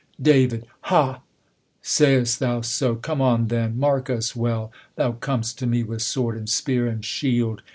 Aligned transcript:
Dav, 0.19 0.63
Ha! 0.85 1.21
says' 1.83 2.39
t 2.39 2.43
thou 2.43 2.61
so? 2.61 2.95
Come 2.95 3.21
on 3.21 3.49
then! 3.49 3.77
Mark 3.77 4.09
us 4.09 4.35
well. 4.35 4.71
Thou 4.95 5.11
com'st 5.11 5.59
to 5.59 5.67
me 5.67 5.83
with 5.83 6.01
sword, 6.01 6.35
and 6.35 6.49
spear, 6.49 6.87
and 6.87 7.05
shield 7.05 7.61